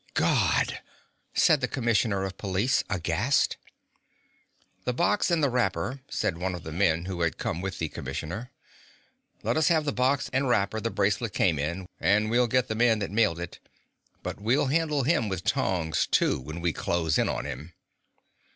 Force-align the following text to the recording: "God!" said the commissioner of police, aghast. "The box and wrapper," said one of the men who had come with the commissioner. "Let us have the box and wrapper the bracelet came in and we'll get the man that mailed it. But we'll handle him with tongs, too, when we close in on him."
"God!" 0.15 0.79
said 1.35 1.61
the 1.61 1.67
commissioner 1.67 2.23
of 2.23 2.35
police, 2.39 2.83
aghast. 2.89 3.57
"The 4.83 4.93
box 4.95 5.29
and 5.29 5.45
wrapper," 5.53 6.01
said 6.09 6.39
one 6.39 6.55
of 6.55 6.63
the 6.63 6.71
men 6.71 7.05
who 7.05 7.21
had 7.21 7.37
come 7.37 7.61
with 7.61 7.77
the 7.77 7.87
commissioner. 7.87 8.49
"Let 9.43 9.57
us 9.57 9.67
have 9.67 9.85
the 9.85 9.93
box 9.93 10.27
and 10.33 10.49
wrapper 10.49 10.79
the 10.81 10.89
bracelet 10.89 11.33
came 11.35 11.59
in 11.59 11.85
and 11.99 12.31
we'll 12.31 12.47
get 12.47 12.67
the 12.67 12.73
man 12.73 12.97
that 12.97 13.11
mailed 13.11 13.39
it. 13.39 13.59
But 14.23 14.41
we'll 14.41 14.65
handle 14.73 15.03
him 15.03 15.29
with 15.29 15.43
tongs, 15.43 16.07
too, 16.07 16.39
when 16.39 16.61
we 16.61 16.73
close 16.73 17.19
in 17.19 17.29
on 17.29 17.45
him." 17.45 17.73